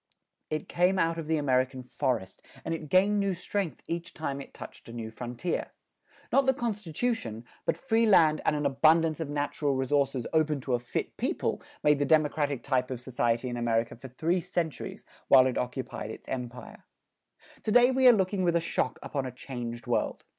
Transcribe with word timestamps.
It 0.49 0.67
came 0.67 0.97
out 0.97 1.19
of 1.19 1.27
the 1.27 1.37
American 1.37 1.83
forest, 1.83 2.41
and 2.65 2.73
it 2.73 2.89
gained 2.89 3.19
new 3.19 3.35
strength 3.35 3.83
each 3.85 4.15
time 4.15 4.41
it 4.41 4.51
touched 4.51 4.89
a 4.89 4.93
new 4.93 5.11
frontier. 5.11 5.73
Not 6.31 6.47
the 6.47 6.55
constitution, 6.55 7.45
but 7.67 7.77
free 7.77 8.07
land 8.07 8.41
and 8.43 8.55
an 8.55 8.65
abundance 8.65 9.19
of 9.19 9.29
natural 9.29 9.75
resources 9.75 10.25
open 10.33 10.59
to 10.61 10.73
a 10.73 10.79
fit 10.79 11.15
people, 11.17 11.61
made 11.83 11.99
the 11.99 12.05
democratic 12.05 12.63
type 12.63 12.89
of 12.89 12.99
society 12.99 13.47
in 13.47 13.57
America 13.57 13.95
for 13.95 14.07
three 14.07 14.41
centuries 14.41 15.05
while 15.27 15.45
it 15.45 15.55
occupied 15.59 16.09
its 16.09 16.27
empire. 16.27 16.85
To 17.61 17.71
day 17.71 17.91
we 17.91 18.07
are 18.07 18.11
looking 18.11 18.41
with 18.43 18.55
a 18.55 18.59
shock 18.59 18.97
upon 19.03 19.27
a 19.27 19.31
changed 19.31 19.85
world. 19.85 20.23